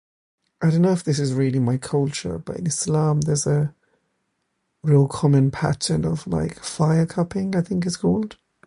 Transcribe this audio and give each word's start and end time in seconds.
I 0.63 0.71
don't 0.71 0.81
know 0.81 0.93
if 0.93 1.03
this 1.03 1.19
is 1.19 1.35
really 1.35 1.59
my 1.59 1.77
culture, 1.77 2.39
but 2.39 2.57
in 2.57 2.65
Islam 2.65 3.21
there's 3.21 3.45
a 3.45 3.75
real 4.81 5.07
common 5.07 5.51
pattern 5.51 6.05
of 6.05 6.25
like 6.25 6.57
fire 6.63 7.05
cupping 7.05 7.55
I 7.55 7.61
think 7.61 7.85
it's 7.85 7.97
called. 7.97 8.37